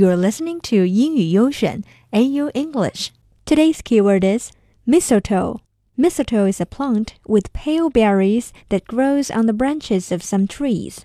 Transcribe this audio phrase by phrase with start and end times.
[0.00, 3.10] You're listening to 英语优选 AU English.
[3.44, 4.50] Today's keyword is
[4.86, 5.58] mistletoe.
[5.94, 11.00] Mistletoe is a plant with pale berries that grows on the branches of some trees.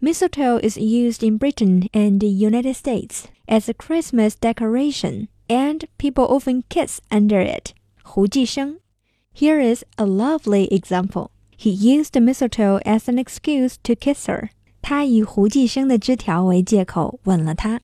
[0.00, 6.28] Mistletoe is used in Britain and the United States as a Christmas decoration, and people
[6.28, 7.74] often kiss under it.
[8.04, 8.78] 槲寄生.
[9.34, 11.32] Here is a lovely example.
[11.56, 14.50] He used the mistletoe as an excuse to kiss her.
[14.80, 17.80] 他以胡继生的枝条为借口吻了她。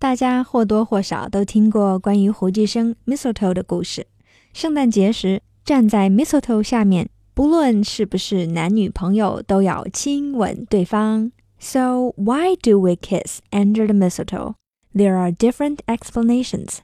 [0.00, 4.06] 大家或多或少都听过关于胡寄生 mistletoe 的故事。
[4.52, 11.32] 圣诞节时，站在 mistletoe 下面，不论是不是男女朋友，都要亲吻对方。
[11.58, 14.54] So why do we kiss under the mistletoe?
[14.94, 16.78] There are different explanations.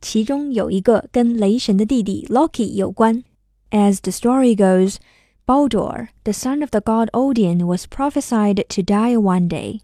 [0.00, 3.24] 其中有一个跟雷神的弟弟 Loki 有关。
[3.70, 4.96] As the story goes,
[5.46, 9.80] Baldur, the son of the god Odin, was prophesied to die one day.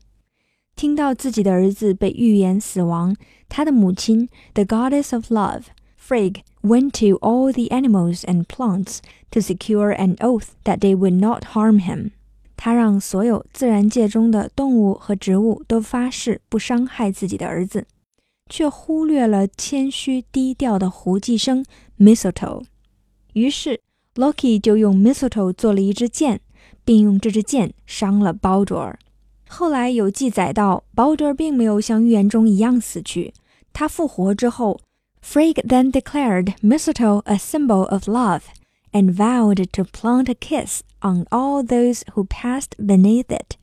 [0.79, 3.13] 听到自己的儿子被预言死亡，
[3.49, 5.63] 他的母亲，the goddess of love,
[6.01, 8.99] Frigg, went to all the animals and plants
[9.31, 12.11] to secure an oath that they would not harm him.
[12.55, 17.85] 她让所有自然界中的动物和植物都发誓不伤害自己的儿子，
[18.49, 21.65] 却忽略了谦虚低调的胡寄生
[21.97, 22.63] Mistletoe。
[23.33, 23.81] 于是
[24.15, 26.39] Loki 就用 Mistletoe 做了一支箭，
[26.85, 28.93] 并用这支箭伤了 Baldur。
[29.51, 33.33] 后来有记载到，Balder 并没有像预言中一样死去。
[33.73, 34.79] 他复活之后
[35.25, 38.41] ，Frigg then declared mistletoe a symbol of love
[38.91, 43.57] and vowed to plant a kiss on all those who passed beneath it。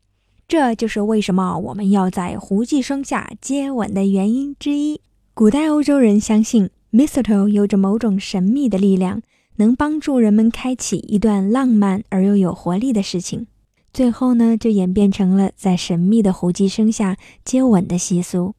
[0.49, 5.01] 这就是为什么我们要在胡寄生下接吻的原因之一。
[5.35, 9.23] 古代欧洲人相信 mistletoe 有着某种神秘的力量，
[9.57, 13.47] 能帮助人们开启一段浪漫而又有活力的事情。
[13.96, 18.56] 最后呢，就演变成了在神秘的胡姬生下接吻的习俗。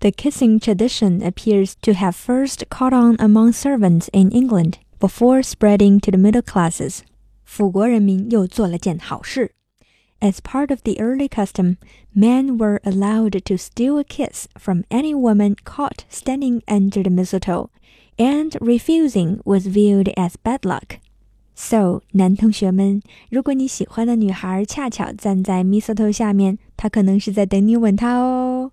[0.00, 6.00] The kissing tradition appears to have first caught on among servants in England before spreading
[6.00, 7.00] to the middle classes.
[7.44, 9.52] 辅国人民又做了件好事。
[10.20, 11.76] As part of the early custom,
[12.14, 17.68] men were allowed to steal a kiss from any woman caught standing under the mistletoe,
[18.16, 20.98] and refusing was viewed as bad luck.
[21.63, 28.71] So，男同学们，如果你喜欢的女孩恰巧站在 mistletoe 下面，她可能是在等你吻她哦。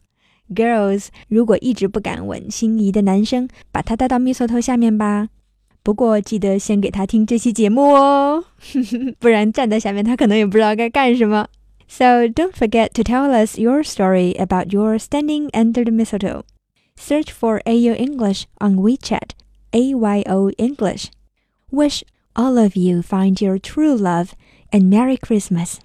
[0.55, 5.29] Girls，如果一直不敢吻心仪的男生，把他带到 mistletoe 下面吧。
[5.83, 8.43] 不过记得先给他听这期节目哦，
[9.21, 11.47] 不然站在下面他可能也不知道该干什么。
[11.87, 16.45] So don't forget to tell us your story about your standing under the mistletoe.
[16.97, 19.33] Search for AU English on WeChat,
[19.73, 21.11] AYO English.
[21.71, 22.03] Wish
[22.39, 24.37] all of you find your true love
[24.73, 25.81] and Merry Christmas.